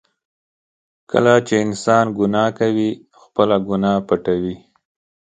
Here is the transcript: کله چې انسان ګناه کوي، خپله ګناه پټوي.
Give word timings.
کله 1.11 1.33
چې 1.47 1.55
انسان 1.65 2.05
ګناه 2.17 2.49
کوي، 2.59 2.89
خپله 3.21 3.55
ګناه 3.67 3.95
پټوي. 4.07 4.55